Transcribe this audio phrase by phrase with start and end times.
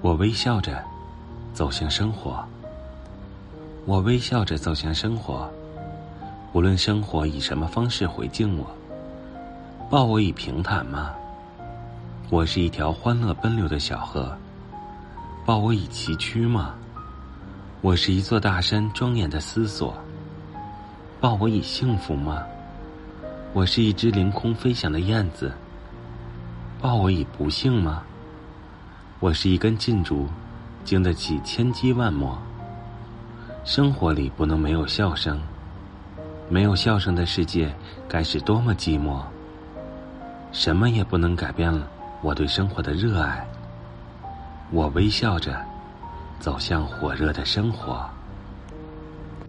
[0.00, 0.80] 我微笑着
[1.52, 2.44] 走向生活，
[3.84, 5.50] 我微笑着走向生活，
[6.52, 8.64] 无论生活以什么方式回敬我，
[9.90, 11.10] 抱我以平坦吗？
[12.30, 14.32] 我是一条欢乐奔流的小河，
[15.44, 16.76] 抱我以崎岖吗？
[17.80, 19.92] 我是一座大山庄严的思索，
[21.20, 22.44] 抱我以幸福吗？
[23.52, 25.52] 我是一只凌空飞翔的燕子，
[26.80, 28.04] 抱我以不幸吗？
[29.20, 30.28] 我是一根劲竹，
[30.84, 32.38] 经得起千击万磨。
[33.64, 35.40] 生活里不能没有笑声，
[36.48, 37.74] 没有笑声的世界
[38.08, 39.20] 该是多么寂寞。
[40.52, 41.88] 什么也不能改变了
[42.22, 43.44] 我对生活的热爱。
[44.70, 45.60] 我微笑着
[46.38, 48.08] 走向火热的生活。